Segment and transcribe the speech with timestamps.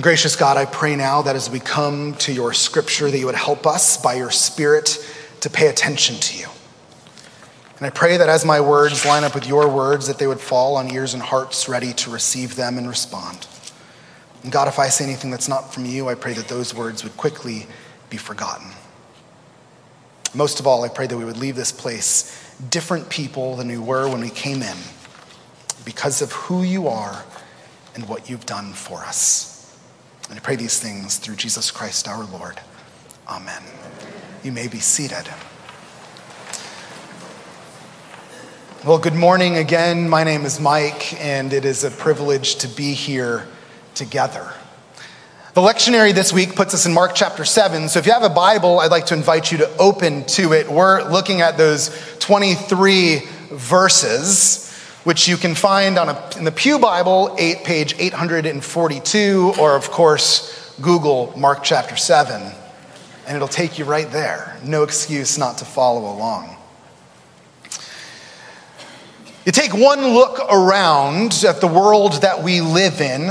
[0.00, 3.26] And gracious God, I pray now that as we come to your scripture, that you
[3.26, 4.96] would help us by your Spirit
[5.40, 6.46] to pay attention to you.
[7.76, 10.40] And I pray that as my words line up with your words, that they would
[10.40, 13.46] fall on ears and hearts ready to receive them and respond.
[14.42, 17.04] And God, if I say anything that's not from you, I pray that those words
[17.04, 17.66] would quickly
[18.08, 18.68] be forgotten.
[20.32, 23.76] Most of all, I pray that we would leave this place different people than we
[23.76, 24.78] were when we came in
[25.84, 27.22] because of who you are
[27.94, 29.49] and what you've done for us.
[30.30, 32.60] And I pray these things through Jesus Christ our Lord.
[33.28, 33.62] Amen.
[34.44, 35.28] You may be seated.
[38.86, 40.08] Well, good morning again.
[40.08, 43.48] My name is Mike, and it is a privilege to be here
[43.96, 44.52] together.
[45.54, 47.88] The lectionary this week puts us in Mark chapter 7.
[47.88, 50.70] So if you have a Bible, I'd like to invite you to open to it.
[50.70, 51.90] We're looking at those
[52.20, 54.69] 23 verses,
[55.04, 59.90] which you can find on a, in the Pew Bible, eight, page 842, or of
[59.90, 62.40] course, Google Mark chapter 7,
[63.26, 64.58] and it'll take you right there.
[64.64, 66.56] No excuse not to follow along.
[69.46, 73.30] You take one look around at the world that we live in,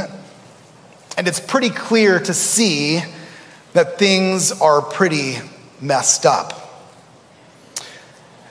[1.17, 3.01] and it's pretty clear to see
[3.73, 5.37] that things are pretty
[5.79, 6.68] messed up.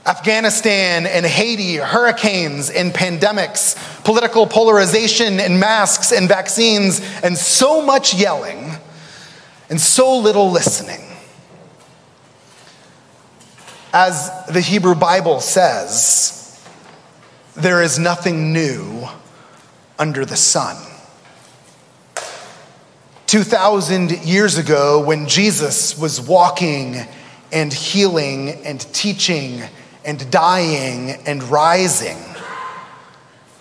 [0.08, 8.14] Afghanistan and Haiti, hurricanes and pandemics, political polarization and masks and vaccines, and so much
[8.14, 8.72] yelling
[9.68, 11.04] and so little listening.
[13.92, 16.58] As the Hebrew Bible says,
[17.54, 19.06] there is nothing new
[19.98, 20.76] under the sun.
[23.26, 26.96] 2,000 years ago, when Jesus was walking
[27.52, 29.64] and healing and teaching
[30.08, 32.16] and dying and rising,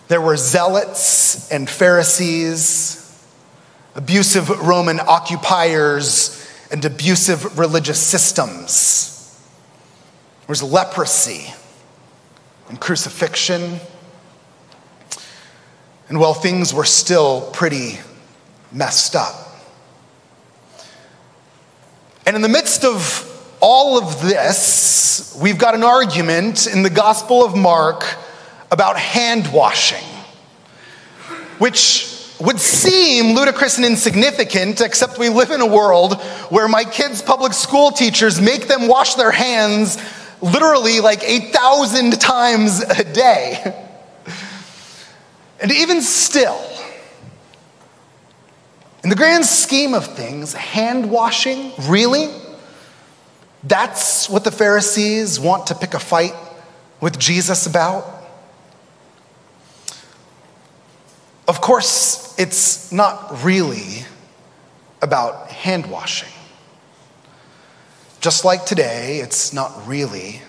[0.08, 3.28] there were zealots and Pharisees,
[3.96, 9.38] abusive Roman occupiers, and abusive religious systems.
[10.40, 11.54] There was leprosy
[12.70, 13.82] and crucifixion.
[16.08, 18.00] And while things were still pretty
[18.72, 19.36] messed up,
[22.26, 23.27] and in the midst of
[23.60, 28.04] all of this, we've got an argument in the Gospel of Mark
[28.72, 30.04] about hand washing,
[31.58, 37.22] which would seem ludicrous and insignificant, except we live in a world where my kids'
[37.22, 39.98] public school teachers make them wash their hands
[40.42, 43.84] literally like 8,000 times a day.
[45.60, 46.62] And even still,
[49.04, 52.30] in the grand scheme of things, hand washing, really?
[53.64, 56.34] That's what the Pharisees want to pick a fight
[57.00, 58.06] with Jesus about?
[61.48, 64.06] Of course, it's not really
[65.02, 66.34] about hand washing.
[68.20, 70.42] Just like today, it's not really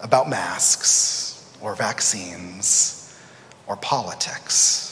[0.00, 3.18] about masks or vaccines
[3.66, 4.88] or politics.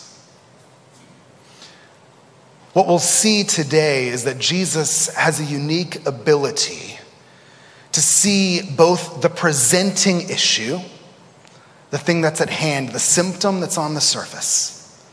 [2.72, 6.89] What we'll see today is that Jesus has a unique ability
[7.92, 10.78] to see both the presenting issue,
[11.90, 15.04] the thing that's at hand, the symptom that's on the surface,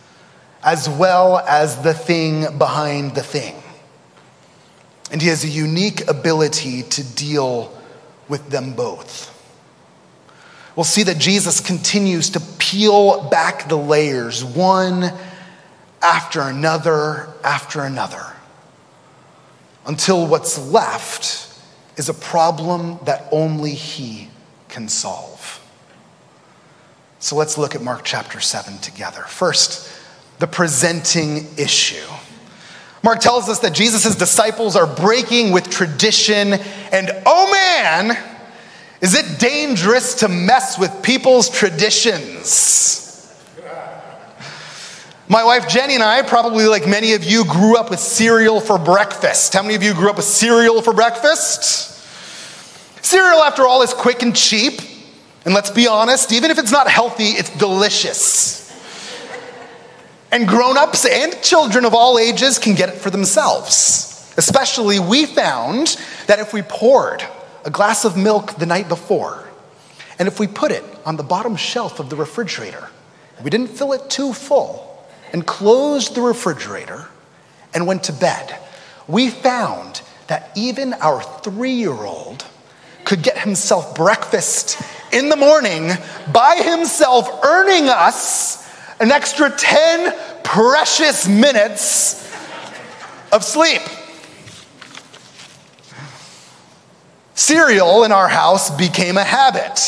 [0.64, 3.56] as well as the thing behind the thing.
[5.12, 7.74] And he has a unique ability to deal
[8.28, 9.34] with them both.
[10.76, 15.12] We'll see that Jesus continues to peel back the layers one
[16.04, 18.24] after another after another
[19.88, 21.47] until what's left
[21.97, 24.30] is a problem that only He
[24.69, 25.62] can solve.
[27.19, 29.24] So let's look at Mark chapter 7 together.
[29.24, 29.91] First,
[30.40, 32.08] the presenting issue.
[33.03, 36.53] Mark tells us that Jesus' disciples are breaking with tradition,
[36.91, 38.18] and oh man,
[39.02, 43.06] is it dangerous to mess with people's traditions.
[45.30, 48.78] My wife Jenny and I, probably like many of you, grew up with cereal for
[48.78, 49.53] breakfast.
[49.53, 51.96] How many of you grew up with cereal for breakfast?
[53.03, 54.79] Cereal, after all, is quick and cheap.
[55.44, 58.64] And let's be honest, even if it's not healthy, it's delicious.
[60.32, 64.34] And grown ups and children of all ages can get it for themselves.
[64.38, 65.97] Especially, we found
[66.28, 67.22] that if we poured
[67.66, 69.46] a glass of milk the night before,
[70.20, 72.90] and if we put it on the bottom shelf of the refrigerator,
[73.44, 74.97] we didn't fill it too full,
[75.34, 77.08] and closed the refrigerator
[77.74, 78.58] and went to bed,
[79.08, 82.46] we found that even our three year old
[83.06, 84.82] could get himself breakfast
[85.14, 85.91] in the morning
[86.34, 88.68] by himself, earning us
[89.00, 90.14] an extra 10
[90.44, 92.23] precious minutes
[93.32, 93.82] of sleep.
[97.35, 99.80] Cereal in our house became a habit,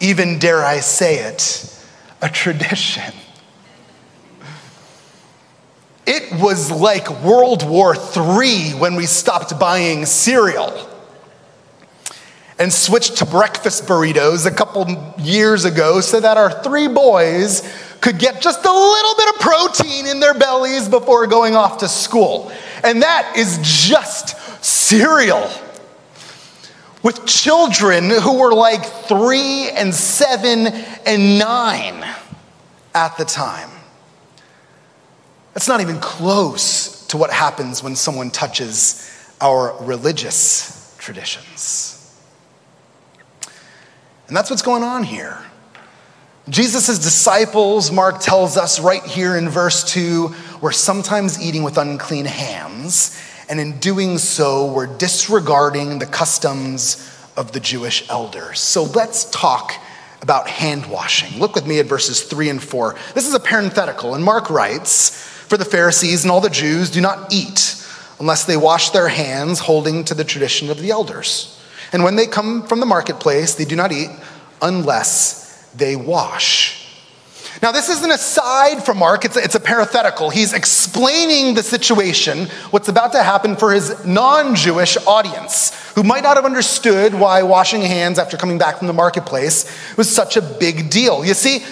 [0.00, 1.84] even dare I say it,
[2.22, 3.12] a tradition.
[6.06, 10.88] It was like World War III when we stopped buying cereal
[12.58, 17.62] and switched to breakfast burritos a couple years ago so that our three boys
[18.00, 21.88] could get just a little bit of protein in their bellies before going off to
[21.88, 22.52] school.
[22.84, 25.50] And that is just cereal
[27.02, 30.68] with children who were like three and seven
[31.04, 32.04] and nine
[32.94, 33.70] at the time.
[35.56, 39.10] That's not even close to what happens when someone touches
[39.40, 42.14] our religious traditions.
[44.28, 45.38] And that's what's going on here.
[46.50, 52.26] Jesus' disciples, Mark tells us right here in verse 2, were sometimes eating with unclean
[52.26, 53.18] hands
[53.48, 58.60] and in doing so, we're disregarding the customs of the Jewish elders.
[58.60, 59.72] So let's talk
[60.20, 61.40] about hand washing.
[61.40, 62.94] Look with me at verses 3 and 4.
[63.14, 67.00] This is a parenthetical, and Mark writes For the Pharisees and all the Jews do
[67.00, 67.82] not eat
[68.18, 71.60] unless they wash their hands, holding to the tradition of the elders.
[71.92, 74.10] And when they come from the marketplace, they do not eat
[74.60, 76.82] unless they wash.
[77.62, 80.28] Now, this is an aside from Mark, it's a, it's a parenthetical.
[80.28, 86.22] He's explaining the situation, what's about to happen for his non Jewish audience, who might
[86.22, 89.64] not have understood why washing hands after coming back from the marketplace
[89.96, 91.24] was such a big deal.
[91.24, 91.64] You see,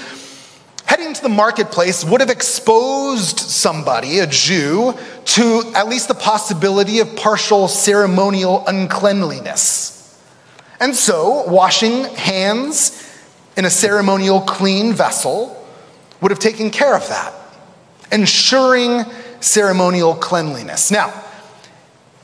[0.87, 4.95] heading to the marketplace would have exposed somebody, a Jew,
[5.25, 9.93] to at least the possibility of partial ceremonial uncleanliness.
[10.81, 13.01] And so, washing hands
[13.57, 15.61] in a ceremonial clean vessel
[16.21, 17.33] would have taken care of that,
[18.13, 19.05] ensuring
[19.41, 20.91] ceremonial cleanliness.
[20.91, 21.13] Now,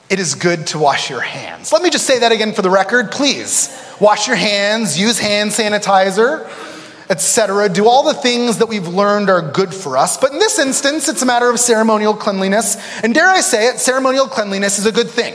[0.09, 1.73] it is good to wash your hands.
[1.73, 3.13] Let me just say that again for the record.
[3.13, 3.71] Please
[4.01, 6.51] wash your hands, use hand sanitizer,
[7.11, 7.69] etc.
[7.69, 10.17] Do all the things that we've learned are good for us.
[10.17, 12.77] But in this instance, it's a matter of ceremonial cleanliness.
[13.03, 15.35] And dare I say it, ceremonial cleanliness is a good thing.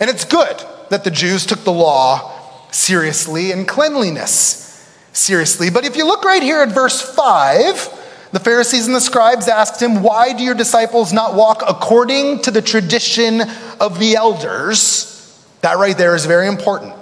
[0.00, 0.60] And it's good
[0.90, 2.32] that the Jews took the law
[2.72, 4.64] seriously and cleanliness
[5.12, 5.70] seriously.
[5.70, 9.80] But if you look right here at verse 5, the Pharisees and the scribes asked
[9.80, 13.40] him, Why do your disciples not walk according to the tradition
[13.80, 15.12] of the elders?
[15.60, 16.95] That right there is very important.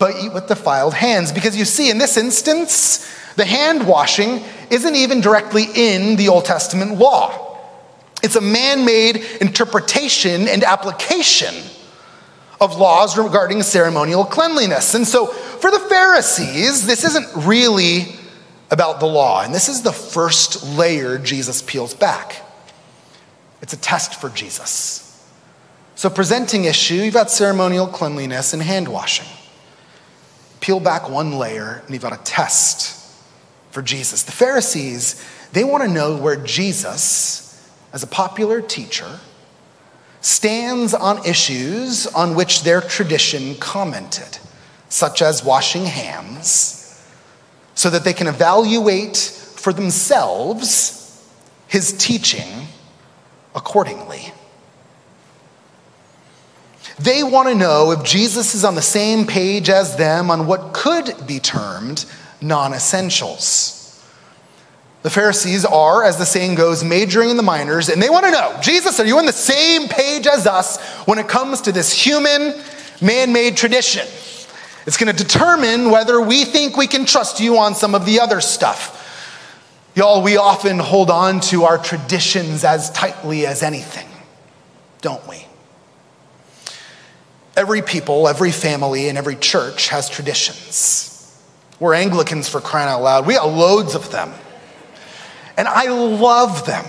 [0.00, 1.30] But eat with defiled hands.
[1.30, 6.46] Because you see, in this instance, the hand washing isn't even directly in the Old
[6.46, 7.58] Testament law.
[8.22, 11.54] It's a man made interpretation and application
[12.60, 14.94] of laws regarding ceremonial cleanliness.
[14.94, 18.16] And so for the Pharisees, this isn't really
[18.70, 19.42] about the law.
[19.42, 22.42] And this is the first layer Jesus peels back.
[23.62, 25.06] It's a test for Jesus.
[25.94, 29.26] So, presenting issue, you've got ceremonial cleanliness and hand washing.
[30.60, 32.96] Peel back one layer, and you've got a test
[33.70, 34.22] for Jesus.
[34.22, 39.20] The Pharisees, they want to know where Jesus, as a popular teacher,
[40.20, 44.38] stands on issues on which their tradition commented,
[44.88, 46.76] such as washing hands,
[47.74, 51.26] so that they can evaluate for themselves
[51.68, 52.66] his teaching
[53.54, 54.32] accordingly.
[57.00, 60.74] They want to know if Jesus is on the same page as them on what
[60.74, 62.04] could be termed
[62.42, 63.78] non essentials.
[65.02, 68.30] The Pharisees are, as the saying goes, majoring in the minors, and they want to
[68.30, 71.90] know Jesus, are you on the same page as us when it comes to this
[71.90, 72.54] human,
[73.00, 74.06] man made tradition?
[74.86, 78.20] It's going to determine whether we think we can trust you on some of the
[78.20, 78.98] other stuff.
[79.94, 84.06] Y'all, we often hold on to our traditions as tightly as anything,
[85.00, 85.46] don't we?
[87.56, 91.06] Every people, every family, and every church has traditions.
[91.78, 93.26] We're Anglicans for crying out loud.
[93.26, 94.32] We got loads of them
[95.60, 96.86] and I love them.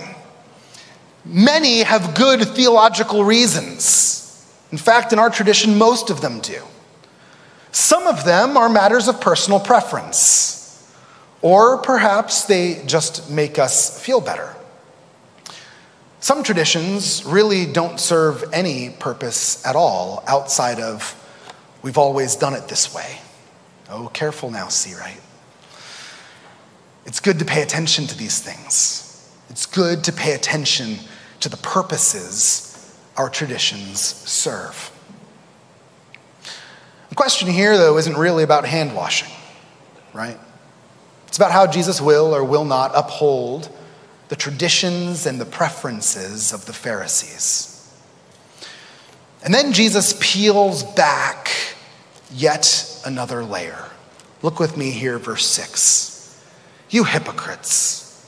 [1.26, 4.50] Many have good theological reasons.
[4.72, 6.62] In fact, in our tradition, most of them do.
[7.70, 10.90] Some of them are matters of personal preference,
[11.42, 14.56] or perhaps they just make us feel better.
[16.22, 21.18] Some traditions really don't serve any purpose at all outside of
[21.82, 23.18] we've always done it this way.
[23.90, 25.20] Oh, careful now, see right?
[27.06, 29.34] It's good to pay attention to these things.
[29.50, 30.98] It's good to pay attention
[31.40, 34.92] to the purposes our traditions serve.
[37.08, 39.32] The question here, though, isn't really about hand washing,
[40.12, 40.38] right?
[41.26, 43.76] It's about how Jesus will or will not uphold
[44.32, 47.86] the traditions and the preferences of the Pharisees.
[49.44, 51.50] And then Jesus peels back
[52.30, 53.90] yet another layer.
[54.40, 56.42] Look with me here, verse 6.
[56.88, 58.26] You hypocrites.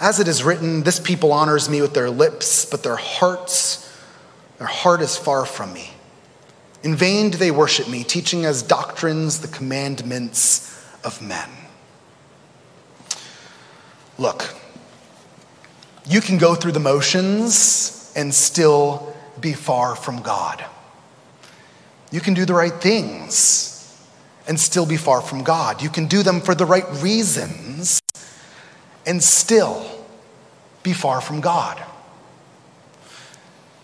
[0.00, 3.88] As it is written, this people honors me with their lips, but their hearts,
[4.58, 5.90] their heart is far from me.
[6.82, 11.48] In vain do they worship me, teaching as doctrines the commandments of men.
[14.18, 14.56] Look,
[16.10, 20.64] you can go through the motions and still be far from God.
[22.10, 23.96] You can do the right things
[24.48, 25.80] and still be far from God.
[25.80, 28.00] You can do them for the right reasons
[29.06, 29.86] and still
[30.82, 31.80] be far from God.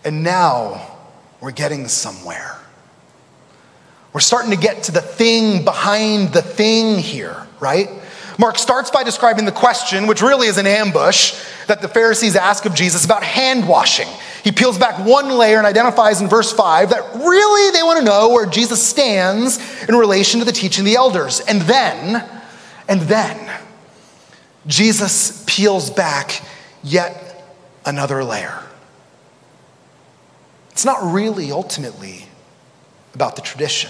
[0.03, 0.97] And now
[1.39, 2.57] we're getting somewhere.
[4.11, 7.87] We're starting to get to the thing behind the thing here, right?
[8.37, 12.65] Mark starts by describing the question, which really is an ambush, that the Pharisees ask
[12.65, 14.07] of Jesus about hand washing.
[14.43, 18.05] He peels back one layer and identifies in verse 5 that really they want to
[18.05, 21.39] know where Jesus stands in relation to the teaching of the elders.
[21.41, 22.23] And then,
[22.87, 23.59] and then,
[24.67, 26.41] Jesus peels back
[26.83, 27.43] yet
[27.85, 28.63] another layer.
[30.71, 32.25] It's not really ultimately
[33.15, 33.89] about the tradition,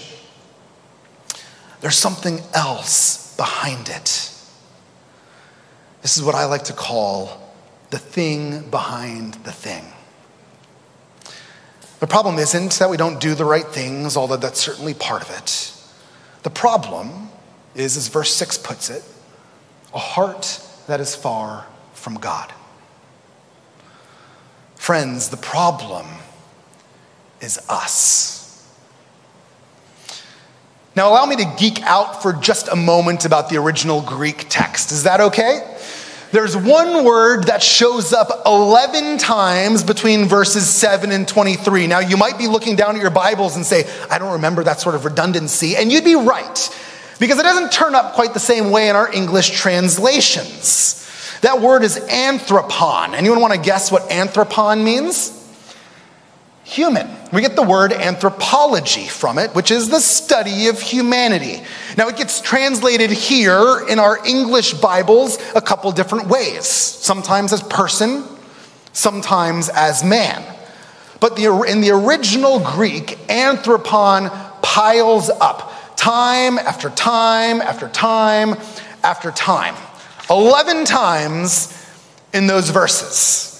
[1.82, 4.34] there's something else behind it.
[6.08, 7.38] This is what I like to call
[7.90, 9.84] the thing behind the thing.
[12.00, 15.28] The problem isn't that we don't do the right things, although that's certainly part of
[15.36, 15.70] it.
[16.44, 17.28] The problem
[17.74, 19.04] is, as verse 6 puts it,
[19.92, 22.54] a heart that is far from God.
[24.76, 26.06] Friends, the problem
[27.42, 28.66] is us.
[30.96, 34.90] Now, allow me to geek out for just a moment about the original Greek text.
[34.90, 35.67] Is that okay?
[36.32, 41.86] There's one word that shows up 11 times between verses 7 and 23.
[41.86, 44.80] Now, you might be looking down at your Bibles and say, I don't remember that
[44.80, 45.76] sort of redundancy.
[45.76, 46.78] And you'd be right,
[47.18, 50.94] because it doesn't turn up quite the same way in our English translations.
[51.40, 53.14] That word is anthropon.
[53.14, 55.37] Anyone want to guess what anthropon means?
[56.68, 57.08] Human.
[57.32, 61.62] We get the word anthropology from it, which is the study of humanity.
[61.96, 67.62] Now, it gets translated here in our English Bibles a couple different ways sometimes as
[67.62, 68.22] person,
[68.92, 70.44] sometimes as man.
[71.20, 78.56] But the, in the original Greek, anthropon piles up time after time after time
[79.02, 79.74] after time.
[80.28, 81.74] 11 times
[82.34, 83.57] in those verses.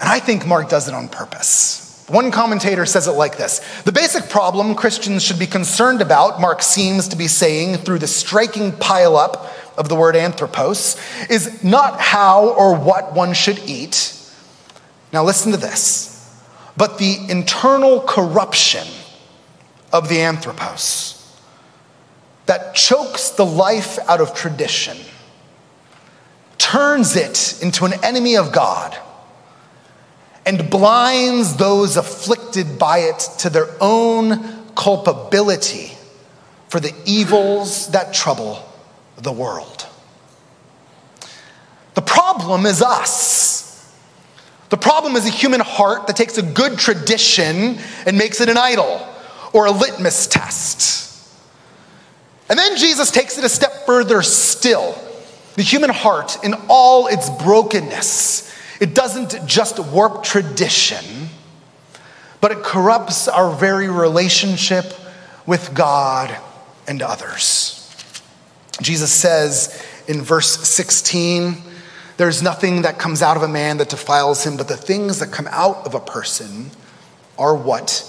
[0.00, 1.84] And I think Mark does it on purpose.
[2.08, 6.62] One commentator says it like this The basic problem Christians should be concerned about, Mark
[6.62, 10.96] seems to be saying through the striking pileup of the word anthropos,
[11.28, 14.14] is not how or what one should eat.
[15.12, 16.14] Now, listen to this.
[16.76, 18.86] But the internal corruption
[19.92, 21.14] of the anthropos
[22.46, 24.96] that chokes the life out of tradition,
[26.56, 28.96] turns it into an enemy of God
[30.48, 35.92] and blinds those afflicted by it to their own culpability
[36.70, 38.66] for the evils that trouble
[39.18, 39.86] the world.
[41.92, 43.94] The problem is us.
[44.70, 48.56] The problem is a human heart that takes a good tradition and makes it an
[48.56, 49.06] idol
[49.52, 51.30] or a litmus test.
[52.48, 54.96] And then Jesus takes it a step further still.
[55.56, 58.48] The human heart, in all its brokenness,
[58.80, 61.28] it doesn't just warp tradition,
[62.40, 64.84] but it corrupts our very relationship
[65.46, 66.36] with God
[66.86, 67.74] and others.
[68.80, 71.56] Jesus says in verse 16,
[72.16, 75.30] there's nothing that comes out of a man that defiles him, but the things that
[75.30, 76.70] come out of a person
[77.38, 78.04] are what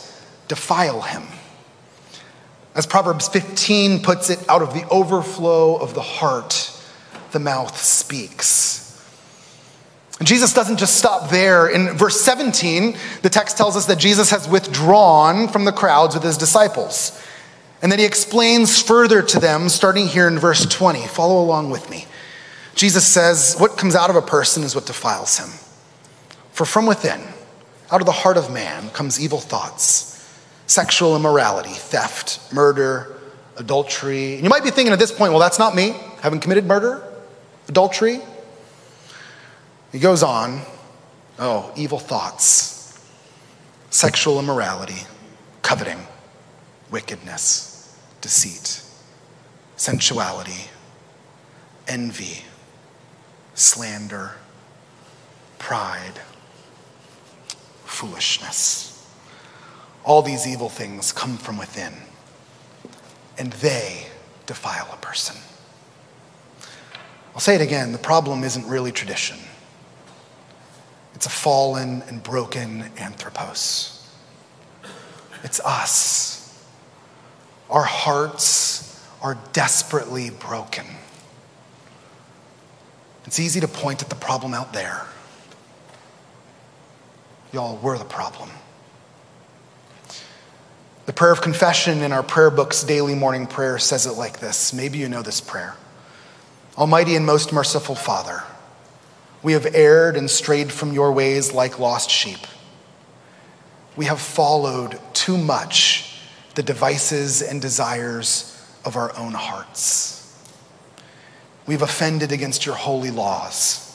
[0.47, 1.23] defile him.
[2.75, 6.71] As Proverbs 15 puts it, out of the overflow of the heart,
[7.31, 8.88] the mouth speaks.
[10.27, 11.67] Jesus doesn't just stop there.
[11.67, 16.23] In verse 17, the text tells us that Jesus has withdrawn from the crowds with
[16.23, 17.21] his disciples.
[17.81, 21.07] And then he explains further to them, starting here in verse 20.
[21.07, 22.05] Follow along with me.
[22.75, 25.49] Jesus says, What comes out of a person is what defiles him.
[26.51, 27.21] For from within,
[27.89, 30.29] out of the heart of man, comes evil thoughts,
[30.67, 33.15] sexual immorality, theft, murder,
[33.55, 34.35] adultery.
[34.35, 35.91] And you might be thinking at this point, well, that's not me.
[35.91, 37.01] I haven't committed murder,
[37.69, 38.19] adultery,
[39.91, 40.61] he goes on
[41.39, 42.99] oh, evil thoughts,
[43.89, 45.01] sexual immorality,
[45.61, 46.05] coveting,
[46.91, 48.83] wickedness, deceit,
[49.77, 50.69] sensuality,
[51.87, 52.43] envy,
[53.55, 54.33] slander,
[55.57, 56.19] pride,
[57.85, 58.85] foolishness.
[60.03, 61.93] All these evil things come from within,
[63.37, 64.07] and they
[64.45, 65.35] defile a person.
[67.33, 69.37] I'll say it again the problem isn't really tradition,
[71.19, 74.07] it's a fallen and broken anthropos.
[75.43, 76.65] It's us.
[77.69, 80.85] Our hearts are desperately broken.
[83.25, 85.05] It's easy to point at the problem out there.
[87.51, 88.49] Y'all, we're the problem.
[91.05, 94.71] The prayer of confession in our prayer book's daily morning prayer says it like this.
[94.71, 95.75] Maybe you know this prayer
[96.77, 98.41] Almighty and most merciful Father,
[99.41, 102.39] we have erred and strayed from your ways like lost sheep.
[103.95, 106.21] We have followed too much
[106.55, 108.55] the devices and desires
[108.85, 110.15] of our own hearts.
[111.65, 113.85] We've offended against your holy laws.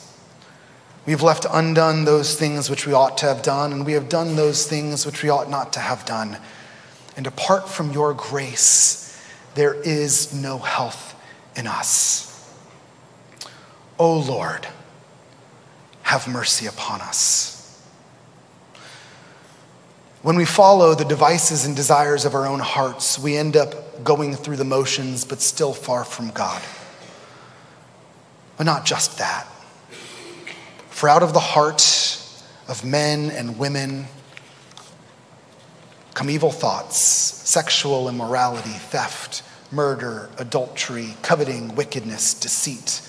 [1.05, 4.35] We've left undone those things which we ought to have done, and we have done
[4.35, 6.37] those things which we ought not to have done.
[7.15, 9.21] And apart from your grace,
[9.53, 11.15] there is no health
[11.55, 12.49] in us.
[13.99, 14.67] O Lord,
[16.15, 17.51] have mercy upon us.
[20.21, 24.33] When we follow the devices and desires of our own hearts, we end up going
[24.33, 26.61] through the motions, but still far from God.
[28.55, 29.45] But not just that.
[30.89, 31.83] For out of the heart
[32.69, 34.05] of men and women
[36.13, 43.01] come evil thoughts, sexual immorality, theft, murder, adultery, coveting, wickedness, deceit,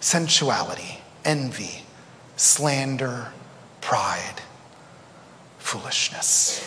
[0.00, 1.82] sensuality, envy,
[2.38, 3.32] slander,
[3.80, 4.40] pride,
[5.58, 6.64] foolishness.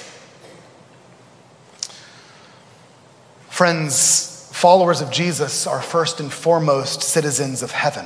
[3.50, 8.06] Friends, followers of Jesus are first and foremost citizens of heaven.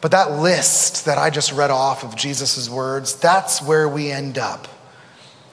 [0.00, 4.38] But that list that I just read off of Jesus' words, that's where we end
[4.38, 4.66] up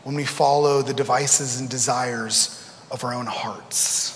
[0.03, 4.13] when we follow the devices and desires of our own hearts.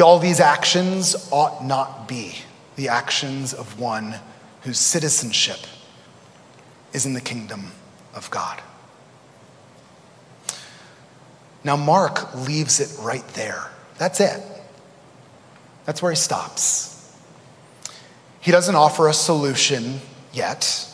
[0.00, 2.34] All these actions ought not be
[2.76, 4.14] the actions of one
[4.62, 5.58] whose citizenship
[6.92, 7.72] is in the kingdom
[8.14, 8.60] of God.
[11.62, 13.70] Now, Mark leaves it right there.
[13.98, 14.42] That's it.
[15.84, 17.14] That's where he stops.
[18.40, 20.00] He doesn't offer a solution
[20.32, 20.86] yet,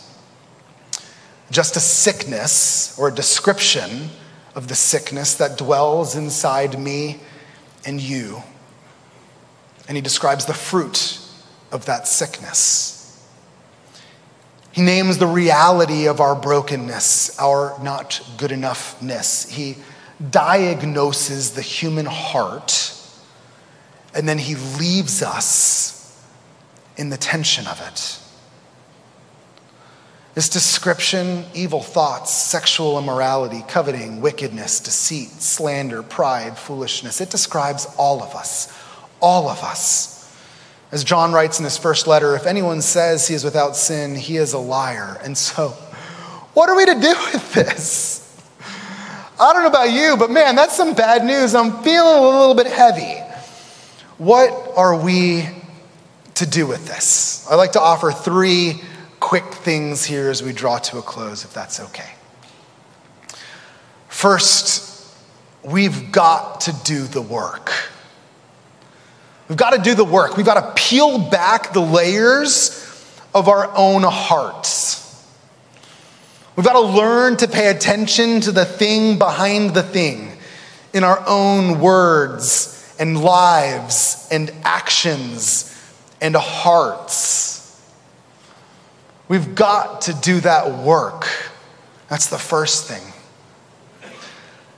[1.50, 4.10] just a sickness or a description
[4.56, 7.20] of the sickness that dwells inside me
[7.84, 8.42] and you.
[9.86, 11.20] And he describes the fruit
[11.72, 12.96] of that sickness.
[14.72, 19.48] He names the reality of our brokenness, our not good enoughness.
[19.48, 19.76] He
[20.30, 22.92] diagnoses the human heart,
[24.14, 26.22] and then he leaves us
[26.96, 28.18] in the tension of it.
[30.34, 38.22] This description evil thoughts, sexual immorality, coveting, wickedness, deceit, slander, pride, foolishness it describes all
[38.22, 38.70] of us.
[39.22, 40.15] All of us.
[40.96, 44.38] As John writes in his first letter, if anyone says he is without sin, he
[44.38, 45.20] is a liar.
[45.22, 45.68] And so,
[46.54, 48.22] what are we to do with this?
[49.38, 51.54] I don't know about you, but man, that's some bad news.
[51.54, 53.20] I'm feeling a little bit heavy.
[54.16, 55.46] What are we
[56.36, 57.46] to do with this?
[57.50, 58.80] I'd like to offer three
[59.20, 62.10] quick things here as we draw to a close, if that's okay.
[64.08, 65.14] First,
[65.62, 67.70] we've got to do the work.
[69.48, 70.36] We've got to do the work.
[70.36, 72.82] We've got to peel back the layers
[73.34, 75.02] of our own hearts.
[76.56, 80.32] We've got to learn to pay attention to the thing behind the thing
[80.92, 85.72] in our own words and lives and actions
[86.20, 87.56] and hearts.
[89.28, 91.26] We've got to do that work.
[92.08, 93.02] That's the first thing.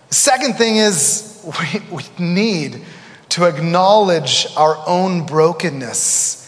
[0.08, 2.82] The second thing is we, we need
[3.30, 6.38] to acknowledge our own brokenness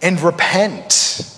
[0.00, 1.30] and repent.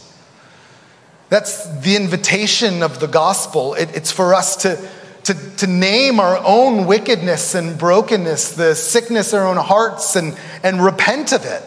[1.29, 3.75] That's the invitation of the gospel.
[3.75, 4.89] It, it's for us to,
[5.25, 10.39] to, to name our own wickedness and brokenness, the sickness in our own hearts, and,
[10.63, 11.63] and repent of it,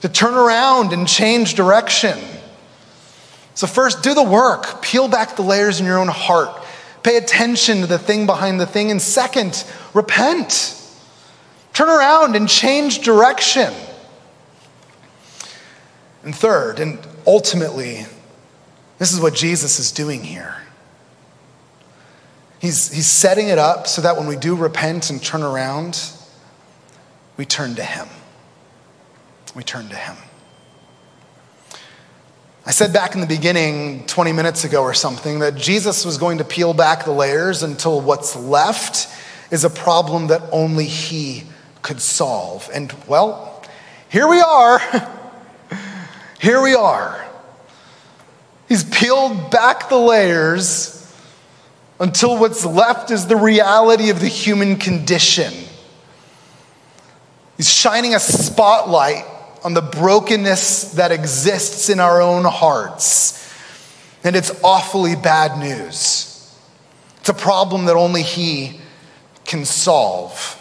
[0.00, 2.18] to turn around and change direction.
[3.54, 6.62] So, first, do the work, peel back the layers in your own heart,
[7.02, 10.74] pay attention to the thing behind the thing, and second, repent.
[11.78, 13.72] Turn around and change direction.
[16.24, 18.04] And third, and ultimately,
[18.98, 20.56] this is what Jesus is doing here.
[22.58, 26.10] He's, he's setting it up so that when we do repent and turn around,
[27.36, 28.08] we turn to Him.
[29.54, 30.16] We turn to Him.
[32.66, 36.38] I said back in the beginning, 20 minutes ago or something, that Jesus was going
[36.38, 39.06] to peel back the layers until what's left
[39.52, 41.44] is a problem that only He
[41.82, 42.68] could solve.
[42.72, 43.62] And well,
[44.08, 44.80] here we are.
[46.40, 47.24] here we are.
[48.68, 50.94] He's peeled back the layers
[52.00, 55.52] until what's left is the reality of the human condition.
[57.56, 59.24] He's shining a spotlight
[59.64, 63.34] on the brokenness that exists in our own hearts.
[64.22, 66.54] And it's awfully bad news.
[67.18, 68.80] It's a problem that only He
[69.44, 70.54] can solve.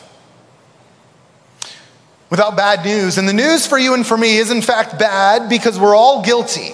[2.30, 5.50] Without bad news, and the news for you and for me is in fact bad
[5.50, 6.72] because we're all guilty.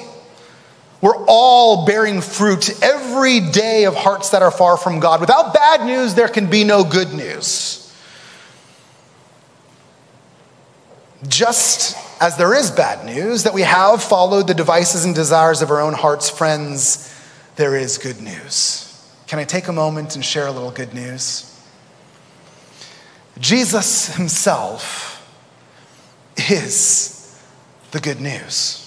[1.00, 5.20] We're all bearing fruit every day of hearts that are far from God.
[5.20, 7.80] Without bad news, there can be no good news.
[11.28, 15.72] Just as there is bad news that we have followed the devices and desires of
[15.72, 17.14] our own hearts, friends,
[17.58, 18.90] there is good news.
[19.28, 21.50] Can I take a moment and share a little good news?
[23.40, 25.13] Jesus himself
[26.38, 27.42] is
[27.92, 28.80] the good news.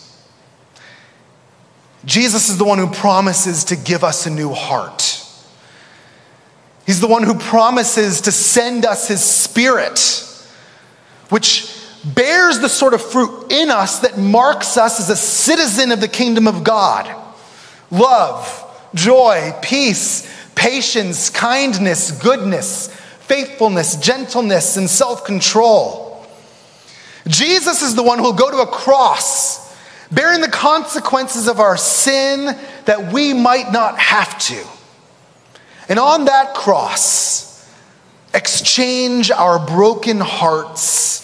[2.04, 5.22] Jesus is the one who promises to give us a new heart.
[6.86, 9.98] He's the one who promises to send us his spirit,
[11.30, 11.72] which
[12.04, 16.08] bears the sort of fruit in us that marks us as a citizen of the
[16.08, 17.12] kingdom of God
[17.90, 22.88] love, joy, peace, patience, kindness, goodness,
[23.20, 26.05] faithfulness, gentleness, and self control.
[27.26, 29.74] Jesus is the one who will go to a cross,
[30.12, 34.64] bearing the consequences of our sin that we might not have to.
[35.88, 37.46] And on that cross,
[38.34, 41.20] exchange our broken hearts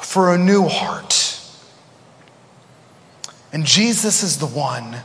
[0.00, 1.40] for a new heart.
[3.52, 4.96] And Jesus is the one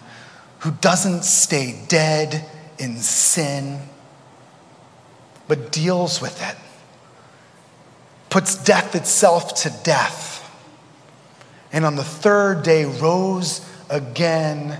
[0.60, 2.46] who doesn't stay dead
[2.80, 3.80] in sin,
[5.48, 6.56] but deals with it,
[8.30, 10.38] puts death itself to death,
[11.72, 14.80] and on the third day rose again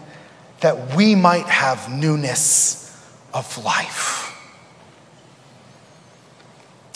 [0.62, 2.86] that we might have newness
[3.34, 4.26] of life.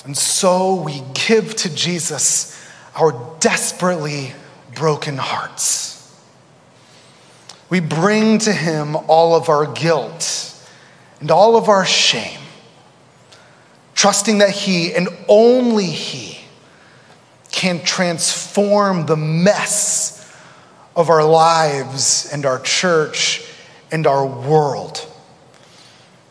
[0.06, 2.60] And so we give to Jesus
[2.96, 4.34] our desperately
[4.76, 5.92] broken hearts.
[7.70, 10.54] We bring to Him all of our guilt
[11.22, 12.40] and all of our shame,
[13.96, 16.43] trusting that He and only He
[17.54, 20.20] can transform the mess
[20.96, 23.48] of our lives and our church
[23.92, 25.08] and our world.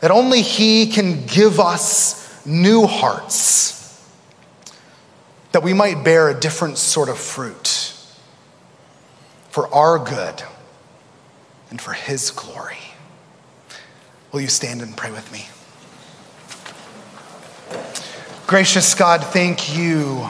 [0.01, 3.73] That only He can give us new hearts
[5.53, 7.95] that we might bear a different sort of fruit
[9.49, 10.43] for our good
[11.69, 12.77] and for His glory.
[14.31, 15.45] Will you stand and pray with me?
[18.45, 20.27] Gracious God, thank you.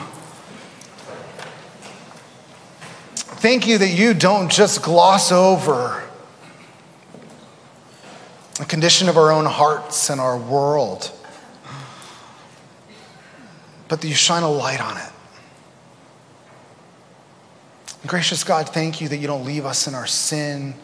[3.44, 6.02] Thank you that you don't just gloss over
[8.58, 11.12] the condition of our own hearts and our world,
[13.86, 15.12] but that you shine a light on it.
[18.06, 20.74] Gracious God, thank you that you don't leave us in our sin,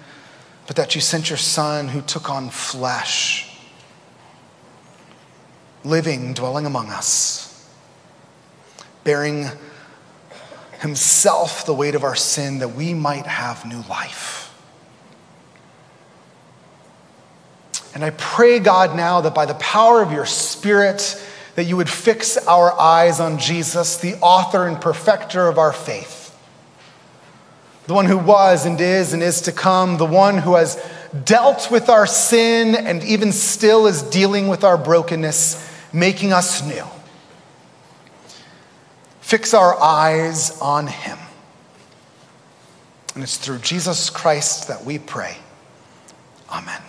[0.67, 3.57] but that you sent your Son who took on flesh,
[5.83, 7.67] living, dwelling among us,
[9.03, 9.47] bearing
[10.81, 14.53] himself the weight of our sin that we might have new life.
[17.95, 21.23] And I pray, God, now that by the power of your Spirit,
[21.57, 26.21] that you would fix our eyes on Jesus, the author and perfecter of our faith
[27.91, 30.81] the one who was and is and is to come, the one who has
[31.25, 36.85] dealt with our sin and even still is dealing with our brokenness, making us new.
[39.31, 41.17] Fix our eyes on him.
[43.15, 45.37] And it's through Jesus Christ that we pray.
[46.51, 46.83] Amen.